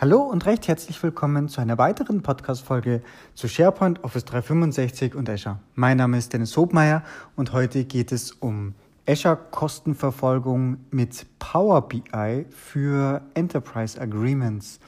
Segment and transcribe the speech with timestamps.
[0.00, 3.02] Hallo und recht herzlich willkommen zu einer weiteren Podcast-Folge
[3.34, 5.58] zu SharePoint, Office 365 und Azure.
[5.74, 7.04] Mein Name ist Dennis Hobmeier
[7.36, 8.72] und heute geht es um
[9.06, 14.80] Azure Kostenverfolgung mit Power BI für Enterprise Agreements.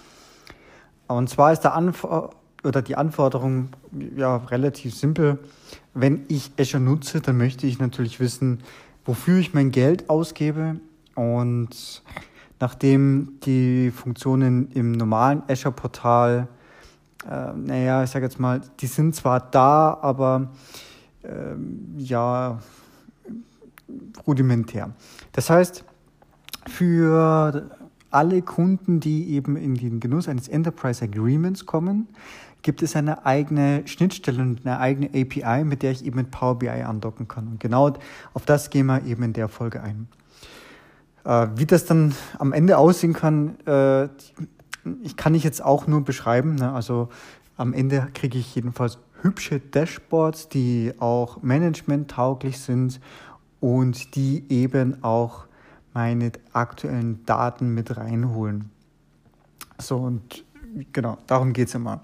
[1.08, 2.30] Und zwar ist der Anfor
[2.64, 3.68] oder die Anforderung
[4.16, 5.40] ja relativ simpel.
[5.92, 8.62] Wenn ich Azure nutze, dann möchte ich natürlich wissen,
[9.04, 10.80] wofür ich mein Geld ausgebe
[11.16, 12.02] und
[12.62, 16.46] nachdem die Funktionen im normalen Azure-Portal,
[17.28, 20.52] äh, naja, ich sage jetzt mal, die sind zwar da, aber
[21.24, 21.56] äh,
[21.98, 22.60] ja,
[24.28, 24.92] rudimentär.
[25.32, 25.84] Das heißt,
[26.68, 27.68] für
[28.12, 32.06] alle Kunden, die eben in den Genuss eines Enterprise Agreements kommen,
[32.62, 36.60] gibt es eine eigene Schnittstelle und eine eigene API, mit der ich eben mit Power
[36.60, 37.48] BI andocken kann.
[37.48, 37.92] Und genau
[38.34, 40.06] auf das gehen wir eben in der Folge ein.
[41.24, 44.08] Äh, wie das dann am Ende aussehen kann, äh,
[45.02, 46.56] ich kann ich jetzt auch nur beschreiben.
[46.56, 46.72] Ne?
[46.72, 47.08] Also
[47.56, 53.00] am Ende kriege ich jedenfalls hübsche Dashboards, die auch managementtauglich sind
[53.60, 55.46] und die eben auch
[55.94, 58.70] meine aktuellen Daten mit reinholen.
[59.78, 60.44] So und
[60.92, 62.02] genau, darum geht es immer.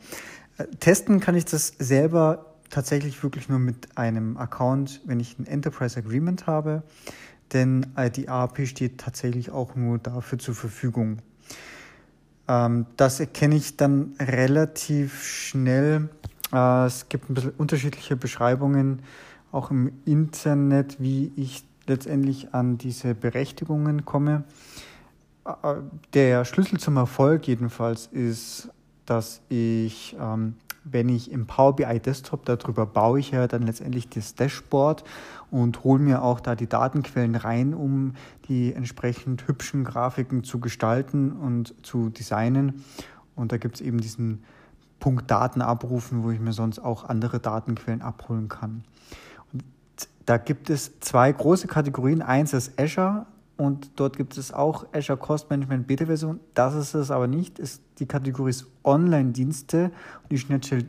[0.58, 5.46] Äh, testen kann ich das selber tatsächlich wirklich nur mit einem Account, wenn ich ein
[5.46, 6.83] Enterprise Agreement habe
[7.53, 11.19] denn äh, die AAP steht tatsächlich auch nur dafür zur Verfügung.
[12.49, 16.09] Ähm, das erkenne ich dann relativ schnell.
[16.53, 19.03] Äh, es gibt ein bisschen unterschiedliche Beschreibungen
[19.53, 24.45] auch im Internet, wie ich letztendlich an diese Berechtigungen komme.
[25.45, 25.75] Äh,
[26.15, 28.71] der Schlüssel zum Erfolg jedenfalls ist,
[29.07, 30.55] dass ich ähm,
[30.91, 35.05] wenn ich im Power BI Desktop, darüber baue ich ja dann letztendlich das Dashboard
[35.50, 38.14] und hole mir auch da die Datenquellen rein, um
[38.48, 42.85] die entsprechend hübschen Grafiken zu gestalten und zu designen.
[43.35, 44.42] Und da gibt es eben diesen
[45.01, 48.84] Punkt Daten abrufen, wo ich mir sonst auch andere Datenquellen abholen kann.
[49.52, 49.64] Und
[50.27, 52.23] da gibt es zwei große Kategorien.
[52.23, 53.27] Eins ist Azure
[53.58, 56.39] und dort gibt es auch Azure Cost Management Beta-Version.
[56.55, 57.58] Das ist es aber nicht.
[57.58, 59.91] Ist die Kategorie ist Online-Dienste.
[60.30, 60.86] Die Schnittstelle,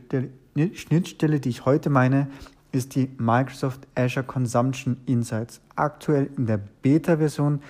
[0.54, 2.28] die Schnittstelle, die ich heute meine,
[2.70, 5.60] ist die Microsoft Azure Consumption Insights.
[5.74, 7.60] Aktuell in der Beta-Version.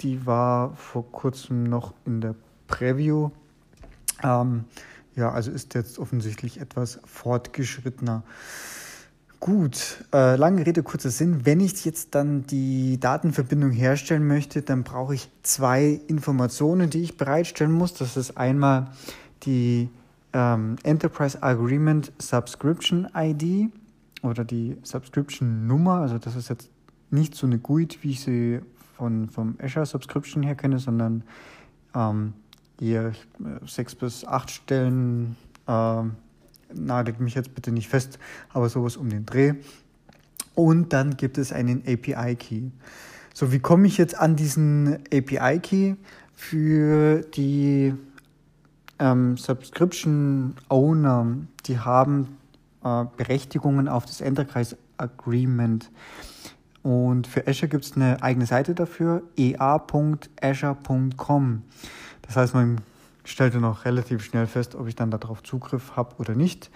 [0.00, 2.34] Die war vor kurzem noch in der
[2.66, 3.30] Preview.
[4.22, 4.64] Ähm,
[5.16, 8.22] ja, also ist jetzt offensichtlich etwas fortgeschrittener.
[9.38, 11.44] Gut, äh, lange Rede, kurzer Sinn.
[11.44, 17.16] Wenn ich jetzt dann die Datenverbindung herstellen möchte, dann brauche ich zwei Informationen, die ich
[17.16, 17.92] bereitstellen muss.
[17.94, 18.88] Das ist einmal
[19.42, 19.90] die
[20.32, 23.70] ähm, Enterprise Agreement Subscription ID
[24.22, 26.00] oder die Subscription Nummer.
[26.00, 26.70] Also das ist jetzt
[27.10, 28.60] nicht so eine GUID, wie ich sie
[28.96, 31.22] von, vom Azure Subscription her kenne, sondern
[31.94, 32.32] ähm,
[32.80, 33.12] eher äh,
[33.66, 35.36] sechs bis acht Stellen.
[35.66, 36.02] Äh,
[36.72, 38.18] nagelt mich jetzt bitte nicht fest,
[38.52, 39.54] aber sowas um den Dreh.
[40.54, 42.70] Und dann gibt es einen API-Key.
[43.34, 45.96] So, wie komme ich jetzt an diesen API-Key
[46.34, 47.94] für die
[48.98, 51.36] ähm, Subscription-Owner?
[51.66, 52.38] Die haben
[52.82, 55.90] äh, Berechtigungen auf das Enterprise Agreement.
[56.82, 61.62] Und für Azure gibt es eine eigene Seite dafür, ea.azure.com.
[62.22, 62.80] Das heißt, man
[63.26, 66.70] stellte noch relativ schnell fest, ob ich dann darauf Zugriff habe oder nicht.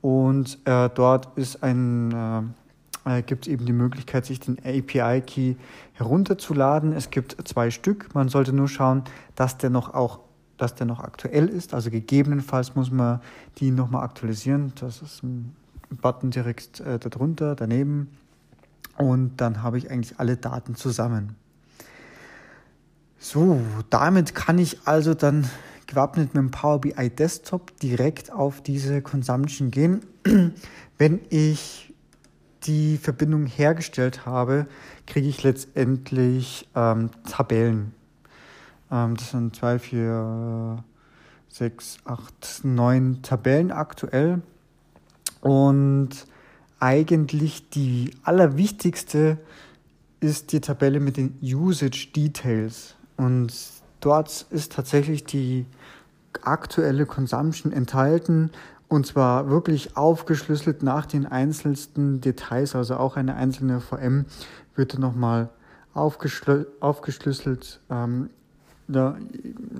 [0.00, 5.54] Und äh, dort äh, äh gibt es eben die Möglichkeit, sich den API-Key
[5.94, 6.92] herunterzuladen.
[6.92, 8.14] Es gibt zwei Stück.
[8.14, 9.04] Man sollte nur schauen,
[9.36, 10.20] dass der noch auch
[10.58, 11.74] dass der noch aktuell ist.
[11.74, 13.20] Also gegebenenfalls muss man
[13.58, 14.72] die nochmal aktualisieren.
[14.78, 15.56] Das ist ein
[16.00, 18.16] Button direkt äh, darunter, daneben.
[18.96, 21.34] Und dann habe ich eigentlich alle Daten zusammen.
[23.18, 25.48] So, damit kann ich also dann
[25.92, 30.00] gewappnet mit dem Power BI Desktop direkt auf diese Consumption gehen.
[30.98, 31.92] Wenn ich
[32.64, 34.66] die Verbindung hergestellt habe,
[35.06, 37.92] kriege ich letztendlich ähm, Tabellen.
[38.90, 40.84] Ähm, das sind 2, 4,
[41.50, 44.40] 6, 8, 9 Tabellen aktuell.
[45.42, 46.26] Und
[46.80, 49.36] eigentlich die allerwichtigste
[50.20, 52.94] ist die Tabelle mit den Usage Details.
[53.18, 53.52] Und
[54.02, 55.66] dort ist tatsächlich die
[56.42, 58.50] aktuelle Consumption enthalten
[58.88, 64.26] und zwar wirklich aufgeschlüsselt nach den einzelnen Details, also auch eine einzelne VM
[64.74, 65.48] wird nochmal
[65.94, 68.28] aufgeschlü aufgeschlüsselt, ähm,
[68.88, 69.16] ja,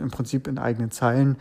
[0.01, 1.37] im Prinzip in eigenen Zeilen.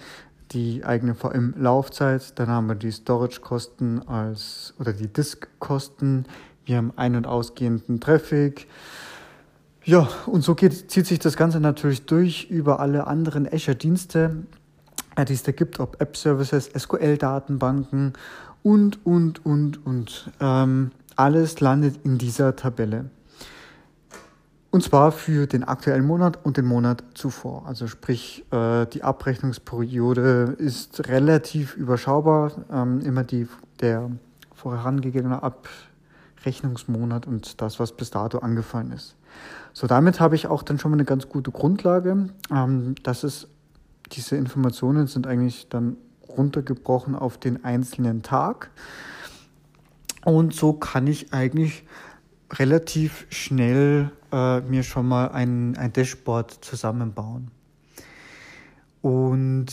[0.52, 6.26] Die eigene VM-Laufzeit, dann haben wir die Storage-Kosten als oder die Disk-Kosten,
[6.66, 8.68] wir haben ein- und ausgehenden Traffic,
[9.84, 14.44] ja, und so geht, zieht sich das Ganze natürlich durch über alle anderen Azure-Dienste.
[15.28, 18.14] die es da gibt, ob App-Services, SQL-Datenbanken
[18.64, 20.30] und, und, und, und.
[20.40, 23.10] Ähm, alles landet in dieser Tabelle.
[24.72, 27.68] Und zwar für den aktuellen Monat und den Monat zuvor.
[27.68, 32.54] Also sprich, äh, die Abrechnungsperiode ist relativ überschaubar.
[32.72, 33.48] Ähm, immer die,
[33.82, 34.10] der
[34.56, 39.16] vorangegangene Abrechnungsmonat und das, was bis dato angefallen ist.
[39.74, 42.30] So, damit habe ich auch dann schon mal eine ganz gute Grundlage.
[42.52, 43.48] Ähm, das ist,
[44.12, 45.98] diese Informationen sind eigentlich dann
[46.28, 48.70] runtergebrochen auf den einzelnen Tag.
[50.24, 51.84] Und so kann ich eigentlich
[52.54, 57.50] relativ schnell äh, mir schon mal ein, ein Dashboard zusammenbauen.
[59.02, 59.68] Und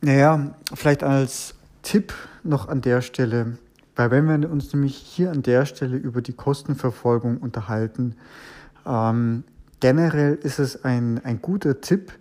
[0.00, 3.58] naja, vielleicht als Tipp noch an der Stelle,
[3.96, 8.14] weil wenn wir uns nämlich hier an der Stelle über die Kostenverfolgung unterhalten,
[8.86, 9.44] ähm,
[9.80, 12.12] generell ist es ein, ein guter Tipp,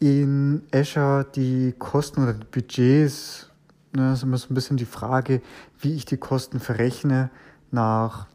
[0.00, 3.50] in Azure die Kosten oder die Budgets
[3.96, 5.40] Ne, ist immer so ein bisschen die Frage,
[5.78, 7.30] wie ich die Kosten verrechne
[7.70, 8.26] nach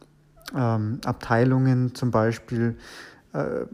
[0.56, 2.78] ähm, Abteilungen zum Beispiel
[3.34, 3.66] äh,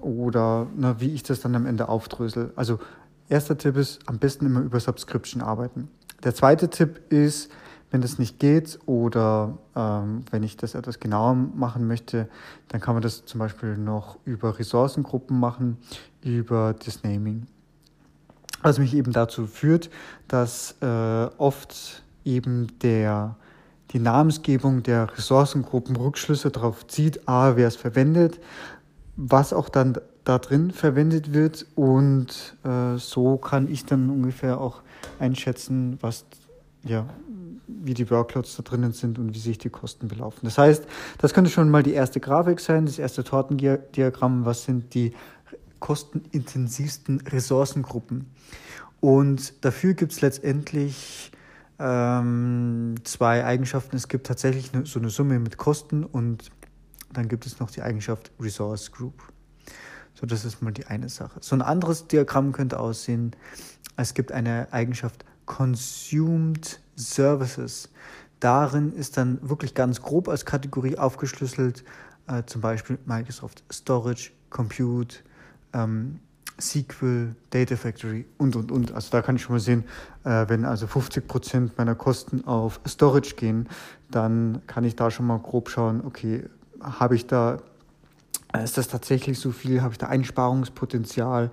[0.00, 2.52] oder ne, wie ich das dann am Ende aufdrösel.
[2.56, 2.80] Also
[3.28, 5.88] erster Tipp ist, am besten immer über Subscription arbeiten.
[6.22, 7.50] Der zweite Tipp ist,
[7.90, 12.28] wenn das nicht geht oder ähm, wenn ich das etwas genauer machen möchte,
[12.68, 15.78] dann kann man das zum Beispiel noch über Ressourcengruppen machen,
[16.22, 17.46] über das Naming.
[18.62, 19.90] Was mich eben dazu führt,
[20.28, 23.36] dass äh, oft eben der,
[23.92, 28.38] die Namensgebung der Ressourcengruppen Rückschlüsse darauf zieht, a, wer es verwendet,
[29.16, 29.98] was auch dann
[30.30, 34.82] da drin verwendet wird und äh, so kann ich dann ungefähr auch
[35.18, 36.24] einschätzen, was
[36.84, 37.04] ja,
[37.66, 40.40] wie die Workloads da drinnen sind und wie sich die Kosten belaufen.
[40.44, 40.86] Das heißt,
[41.18, 45.12] das könnte schon mal die erste Grafik sein, das erste Tortendiagramm, was sind die
[45.80, 48.30] kostenintensivsten Ressourcengruppen.
[49.00, 51.32] Und dafür gibt es letztendlich
[51.80, 53.96] ähm, zwei Eigenschaften.
[53.96, 56.50] Es gibt tatsächlich eine, so eine Summe mit Kosten und
[57.12, 59.14] dann gibt es noch die Eigenschaft Resource Group.
[60.20, 61.38] So, das ist mal die eine Sache.
[61.40, 63.34] So ein anderes Diagramm könnte aussehen,
[63.96, 67.88] es gibt eine Eigenschaft Consumed Services.
[68.38, 71.84] Darin ist dann wirklich ganz grob als Kategorie aufgeschlüsselt,
[72.26, 75.16] äh, zum Beispiel Microsoft Storage, Compute,
[75.72, 76.20] ähm,
[76.60, 78.92] SQL, Data Factory und, und, und.
[78.92, 79.84] Also da kann ich schon mal sehen,
[80.24, 83.68] äh, wenn also 50 Prozent meiner Kosten auf Storage gehen,
[84.10, 86.44] dann kann ich da schon mal grob schauen, okay,
[86.80, 87.58] habe ich da,
[88.58, 91.50] ist das tatsächlich so viel, habe ich da Einsparungspotenzial,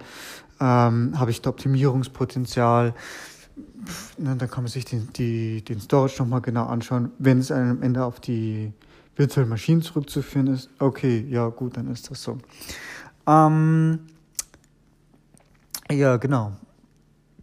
[0.60, 2.94] ähm, habe ich da Optimierungspotenzial,
[4.18, 7.12] Na, dann kann man sich den, die, den Storage nochmal genau anschauen.
[7.20, 8.74] Wenn es am Ende auf die
[9.16, 12.38] virtuellen Maschinen zurückzuführen ist, okay, ja gut, dann ist das so.
[13.28, 14.00] Ähm,
[15.90, 16.54] ja, genau.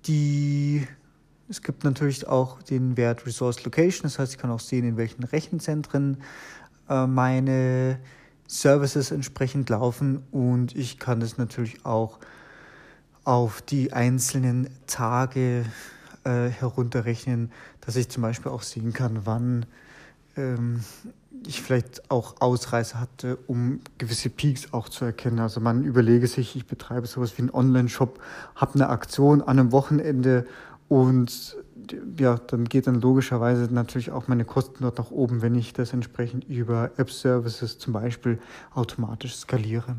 [0.07, 0.87] Die,
[1.49, 4.97] es gibt natürlich auch den Wert Resource Location, das heißt, ich kann auch sehen, in
[4.97, 6.19] welchen Rechenzentren
[6.89, 7.99] äh, meine
[8.47, 12.19] Services entsprechend laufen und ich kann das natürlich auch
[13.25, 15.65] auf die einzelnen Tage
[16.25, 17.51] äh, herunterrechnen,
[17.81, 19.67] dass ich zum Beispiel auch sehen kann, wann
[20.37, 20.81] ähm,
[21.47, 25.39] ich vielleicht auch Ausreißer hatte, um gewisse Peaks auch zu erkennen.
[25.39, 28.21] Also man überlege sich, ich betreibe sowas wie einen Online-Shop,
[28.55, 30.47] habe eine Aktion an einem Wochenende
[30.95, 31.57] und
[32.21, 35.93] ja, dann geht dann logischerweise natürlich auch meine Kosten dort nach oben, wenn ich das
[35.93, 38.39] entsprechend über App-Services zum Beispiel
[38.73, 39.97] automatisch skaliere.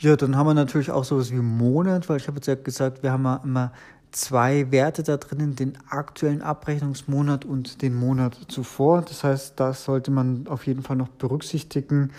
[0.00, 3.04] Ja, dann haben wir natürlich auch sowas wie Monat, weil ich habe jetzt ja gesagt,
[3.04, 3.70] wir haben ja immer
[4.10, 9.02] zwei Werte da drinnen, den aktuellen Abrechnungsmonat und den Monat zuvor.
[9.02, 12.10] Das heißt, das sollte man auf jeden Fall noch berücksichtigen,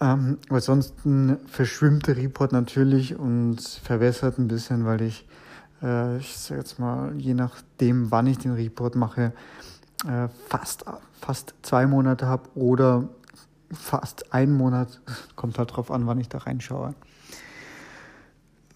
[0.00, 0.94] ähm, weil sonst
[1.48, 5.26] verschwimmt der Report natürlich und verwässert ein bisschen, weil ich,
[5.82, 9.32] äh, ich sage jetzt mal, je nachdem, wann ich den Report mache,
[10.06, 10.84] äh, fast,
[11.20, 13.08] fast zwei Monate habe oder
[13.72, 15.00] fast einen Monat.
[15.36, 16.94] Kommt halt drauf an, wann ich da reinschaue.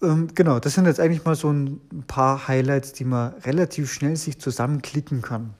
[0.01, 4.15] Ähm, genau, das sind jetzt eigentlich mal so ein paar Highlights, die man relativ schnell
[4.17, 5.53] sich zusammenklicken kann.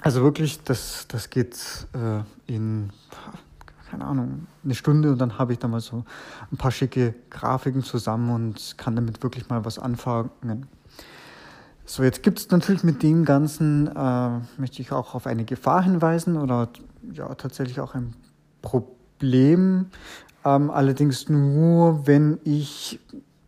[0.00, 1.58] Also wirklich, das, das geht
[1.92, 2.90] äh, in,
[3.98, 6.04] keine Ahnung, eine Stunde und dann habe ich da mal so
[6.52, 10.66] ein paar schicke Grafiken zusammen und kann damit wirklich mal was anfangen.
[11.84, 15.82] So, jetzt gibt es natürlich mit dem Ganzen, äh, möchte ich auch auf eine Gefahr
[15.82, 16.68] hinweisen oder
[17.12, 18.14] ja, tatsächlich auch ein
[18.62, 19.86] Problem.
[20.44, 23.00] Ähm, allerdings nur, wenn ich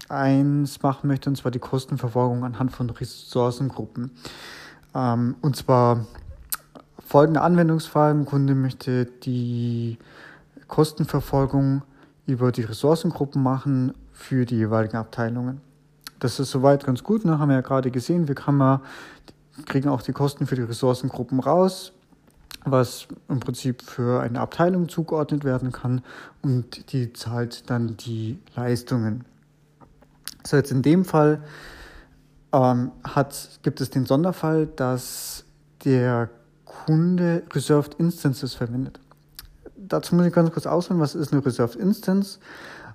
[0.08, 4.10] eins machen möchte, und zwar die Kostenverfolgung anhand von Ressourcengruppen.
[4.94, 6.06] Ähm, und zwar
[7.10, 8.12] folgende Anwendungsfall.
[8.12, 9.98] Ein Kunde möchte die
[10.70, 11.82] Kostenverfolgung
[12.26, 15.60] über die Ressourcengruppen machen für die jeweiligen Abteilungen.
[16.20, 17.38] Das ist soweit ganz gut, ne?
[17.38, 18.28] haben wir ja gerade gesehen.
[18.28, 18.80] Wir man,
[19.66, 21.92] kriegen auch die Kosten für die Ressourcengruppen raus,
[22.64, 26.02] was im Prinzip für eine Abteilung zugeordnet werden kann
[26.40, 29.24] und die zahlt dann die Leistungen.
[30.46, 31.42] So, jetzt in dem Fall
[32.52, 35.44] ähm, hat, gibt es den Sonderfall, dass
[35.84, 36.30] der
[36.64, 39.00] Kunde Reserved Instances verwendet.
[39.90, 42.38] Dazu muss ich ganz kurz ausholen, was ist eine Reserved Instance?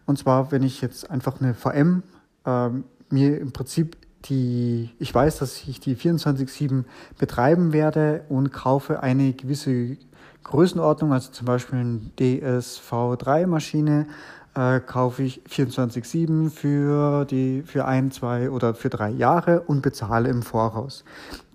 [0.05, 2.03] Und zwar, wenn ich jetzt einfach eine VM
[2.45, 6.85] ähm, mir im Prinzip die, ich weiß, dass ich die 24-7
[7.19, 9.97] betreiben werde und kaufe eine gewisse
[10.43, 14.07] Größenordnung, also zum Beispiel eine DSV3-Maschine,
[14.55, 17.27] äh, kaufe ich 24-7 für
[17.65, 21.03] für ein, zwei oder für drei Jahre und bezahle im Voraus.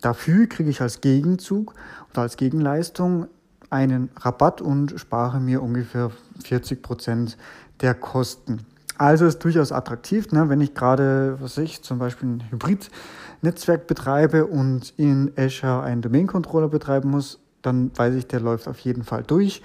[0.00, 1.74] Dafür kriege ich als Gegenzug
[2.12, 3.26] oder als Gegenleistung
[3.70, 6.10] einen Rabatt und spare mir ungefähr
[6.44, 7.36] 40 Prozent
[7.80, 8.66] der Kosten.
[8.98, 10.50] Also ist durchaus attraktiv, ne?
[10.50, 16.68] wenn ich gerade, was ich, zum Beispiel ein Hybrid-Netzwerk betreibe und in Azure einen Domain-Controller
[16.68, 19.62] betreiben muss, dann weiß ich, der läuft auf jeden Fall durch.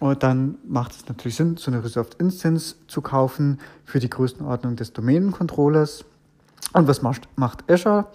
[0.00, 4.74] Und dann macht es natürlich Sinn, so eine Reserved Instance zu kaufen für die Größenordnung
[4.74, 6.04] des Domain-Controllers.
[6.72, 8.06] Und was macht, macht Azure?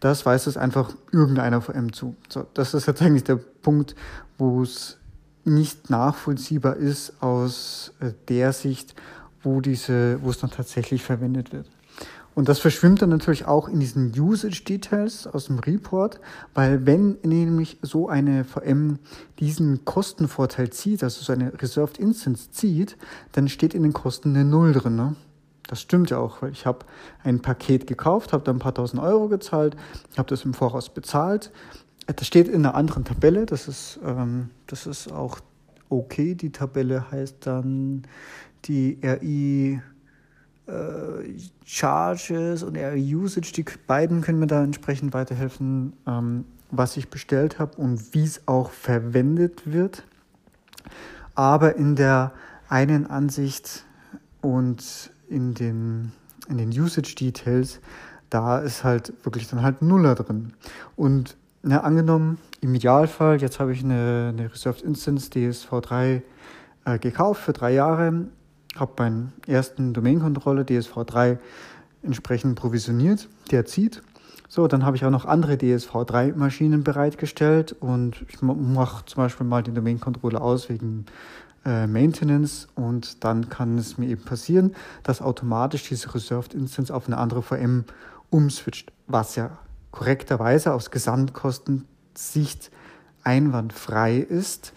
[0.00, 2.16] Das weiß es einfach irgendeiner VM zu.
[2.28, 3.94] So, das ist jetzt eigentlich der Punkt,
[4.38, 4.98] wo es
[5.44, 8.94] nicht nachvollziehbar ist aus äh, der Sicht,
[9.42, 11.66] wo, diese, wo es dann tatsächlich verwendet wird.
[12.34, 16.20] Und das verschwimmt dann natürlich auch in diesen Usage Details aus dem Report,
[16.54, 19.00] weil wenn nämlich so eine VM
[19.40, 22.96] diesen Kostenvorteil zieht, also so eine Reserved Instance zieht,
[23.32, 24.94] dann steht in den Kosten eine Null drin.
[24.94, 25.16] Ne?
[25.68, 26.80] Das stimmt ja auch, weil ich habe
[27.22, 29.76] ein Paket gekauft, habe da ein paar tausend Euro gezahlt,
[30.16, 31.52] habe das im Voraus bezahlt.
[32.06, 35.40] Das steht in einer anderen Tabelle, das ist, ähm, das ist auch
[35.90, 36.34] okay.
[36.34, 38.02] Die Tabelle heißt dann
[38.64, 39.80] die RI
[40.66, 40.72] äh,
[41.66, 47.58] Charges und RI Usage, die beiden können mir da entsprechend weiterhelfen, ähm, was ich bestellt
[47.58, 50.02] habe und wie es auch verwendet wird.
[51.34, 52.32] Aber in der
[52.70, 53.84] einen Ansicht
[54.40, 56.12] und in den,
[56.48, 57.80] in den Usage Details,
[58.30, 60.52] da ist halt wirklich dann halt Nuller drin.
[60.96, 66.22] Und na, angenommen, im Idealfall, jetzt habe ich eine, eine Reserved Instance DSV3
[66.84, 68.28] äh, gekauft für drei Jahre
[68.78, 71.38] habe meinen ersten Domain-Controller DSV3
[72.02, 74.02] entsprechend provisioniert, der zieht.
[74.48, 79.62] So, dann habe ich auch noch andere DSV3-Maschinen bereitgestellt und ich mache zum Beispiel mal
[79.62, 81.04] den Domain-Controller aus wegen
[81.68, 87.06] äh, Maintenance und dann kann es mir eben passieren, dass automatisch diese Reserved Instance auf
[87.06, 87.84] eine andere VM
[88.30, 89.58] umswitcht, was ja
[89.90, 92.70] korrekterweise aus Gesamtkostensicht
[93.22, 94.72] einwandfrei ist,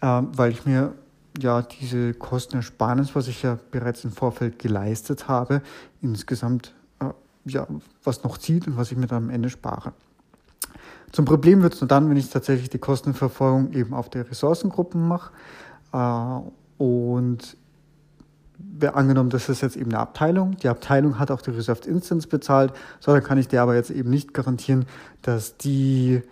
[0.00, 0.94] äh, weil ich mir
[1.38, 5.60] ja diese Kostenersparnis, was ich ja bereits im Vorfeld geleistet habe,
[6.00, 7.10] insgesamt äh,
[7.44, 7.66] ja,
[8.02, 9.92] was noch zieht und was ich mir dann am Ende spare.
[11.12, 15.06] Zum Problem wird es nur dann, wenn ich tatsächlich die Kostenverfolgung eben auf der Ressourcengruppen
[15.06, 15.30] mache
[15.92, 17.56] und
[18.82, 20.56] angenommen, das ist jetzt eben eine Abteilung.
[20.58, 23.90] Die Abteilung hat auch die Reserved Instance bezahlt, so dann kann ich dir aber jetzt
[23.90, 24.86] eben nicht garantieren,
[25.22, 26.22] dass die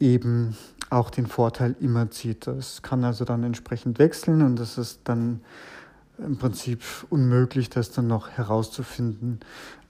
[0.00, 0.56] eben
[0.90, 2.46] auch den Vorteil immer zieht.
[2.46, 5.40] Das kann also dann entsprechend wechseln und das ist dann
[6.18, 9.40] im Prinzip unmöglich, das dann noch herauszufinden.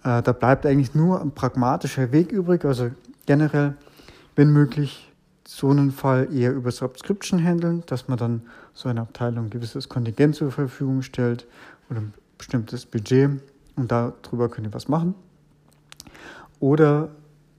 [0.05, 2.91] Äh, da bleibt eigentlich nur ein pragmatischer Weg übrig, also
[3.27, 3.75] generell,
[4.37, 5.12] wenn möglich,
[5.57, 8.43] so einen Fall eher über Subscription handeln, dass man dann
[8.73, 11.47] so eine Abteilung ein gewisses Kontingent zur Verfügung stellt
[11.91, 13.31] oder ein bestimmtes Budget
[13.77, 15.15] und darüber könnt ihr was machen.
[16.59, 17.11] Oder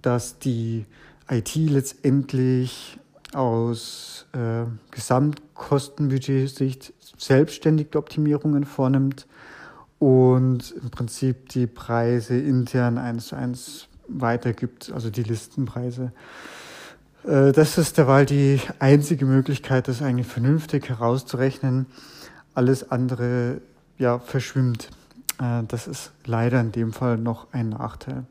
[0.01, 0.85] dass die
[1.29, 2.97] IT letztendlich
[3.33, 9.27] aus äh, Gesamtkostenbudgetsicht selbstständig Optimierungen vornimmt
[9.99, 16.11] und im Prinzip die Preise intern eins zu eins weitergibt, also die Listenpreise.
[17.25, 21.87] Äh, das ist derweil die einzige Möglichkeit, das eigentlich vernünftig herauszurechnen.
[22.53, 23.61] Alles andere
[23.97, 24.89] ja, verschwimmt.
[25.39, 28.25] Äh, das ist leider in dem Fall noch ein Nachteil.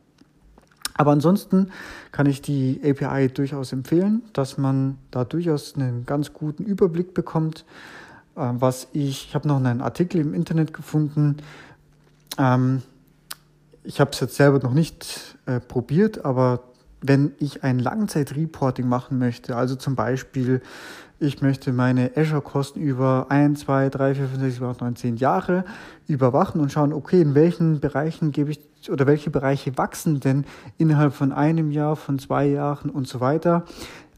[0.94, 1.70] Aber ansonsten
[2.10, 7.64] kann ich die API durchaus empfehlen, dass man da durchaus einen ganz guten Überblick bekommt.
[8.36, 11.38] Ähm, was ich, ich habe noch einen Artikel im Internet gefunden.
[12.38, 12.82] Ähm,
[13.84, 16.62] ich habe es jetzt selber noch nicht äh, probiert, aber
[17.02, 20.62] wenn ich ein Langzeitreporting machen möchte, also zum Beispiel,
[21.18, 25.16] ich möchte meine Azure-Kosten über 1, 2, 3, 4, 5, 6, 7, 8, 9, 10
[25.16, 25.64] Jahre
[26.08, 30.44] überwachen und schauen, okay, in welchen Bereichen gebe ich oder welche Bereiche wachsen denn
[30.78, 33.64] innerhalb von einem Jahr, von zwei Jahren und so weiter.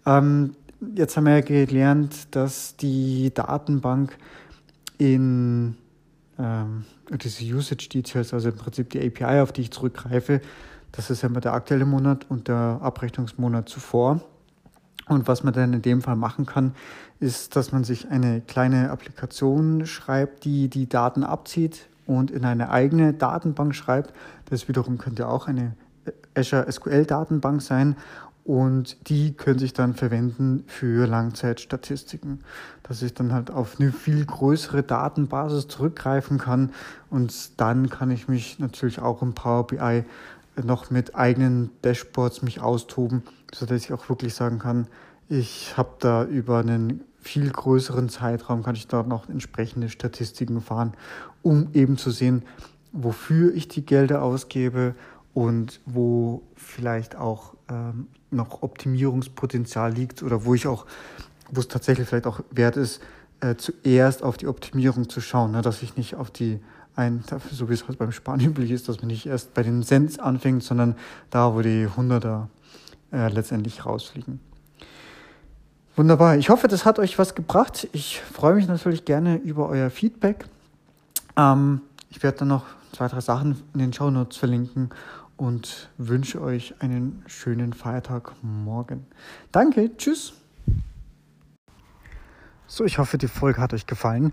[0.07, 0.55] Ähm,
[0.95, 4.17] jetzt haben wir ja gelernt, dass die Datenbank
[4.97, 5.77] in
[6.39, 10.41] ähm, diese Usage Details, also im Prinzip die API, auf die ich zurückgreife,
[10.97, 14.21] das ist ja immer der aktuelle Monat und der Abrechnungsmonat zuvor.
[15.09, 16.75] Und was man dann in dem Fall machen kann,
[17.21, 22.71] ist, dass man sich eine kleine Applikation schreibt, die die Daten abzieht und in eine
[22.71, 24.15] eigene Datenbank schreibt.
[24.47, 25.75] Das wiederum könnte auch eine
[26.35, 27.97] Azure SQL Datenbank sein
[28.45, 32.41] und die können sich dann verwenden für Langzeitstatistiken,
[32.83, 36.71] dass ich dann halt auf eine viel größere Datenbasis zurückgreifen kann
[37.11, 40.05] und dann kann ich mich natürlich auch im Power BI
[40.63, 44.87] noch mit eigenen Dashboards mich austoben, sodass ich auch wirklich sagen kann,
[45.29, 50.93] ich habe da über einen viel größeren Zeitraum, kann ich da noch entsprechende Statistiken fahren,
[51.43, 52.43] um eben zu sehen,
[52.93, 54.95] wofür ich die Gelder ausgebe
[55.33, 60.87] und wo vielleicht auch ähm, noch Optimierungspotenzial liegt oder wo ich auch,
[61.51, 63.01] wo es tatsächlich vielleicht auch wert ist,
[63.41, 66.61] äh, zuerst auf die Optimierung zu schauen, ne, dass ich nicht auf die
[66.97, 69.83] ein, so wie es halt beim Sparen üblich ist, dass man nicht erst bei den
[69.83, 70.97] Cents anfängt, sondern
[71.31, 72.49] da, wo die Hunderter
[73.13, 74.41] äh, letztendlich rausfliegen.
[75.97, 76.37] Wunderbar.
[76.37, 77.89] Ich hoffe, das hat euch was gebracht.
[77.93, 80.47] Ich freue mich natürlich gerne über euer Feedback.
[81.37, 84.91] Ähm, ich werde dann noch zwei, drei Sachen in den Show Notes verlinken
[85.37, 89.07] und wünsche euch einen schönen Feiertag morgen.
[89.53, 90.35] Danke, tschüss.
[92.67, 94.33] So, ich hoffe, die Folge hat euch gefallen.